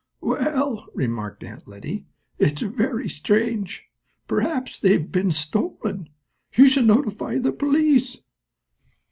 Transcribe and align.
"Well," 0.19 0.87
remarked 0.95 1.43
Aunt 1.43 1.67
Lettie, 1.67 2.07
"it's 2.39 2.59
very 2.63 3.07
strange. 3.07 3.85
Perhaps 4.27 4.79
they 4.79 4.93
have 4.93 5.11
been 5.11 5.31
stolen. 5.31 6.09
You 6.55 6.69
should 6.69 6.87
notify 6.87 7.37
the 7.37 7.53
police." 7.53 8.17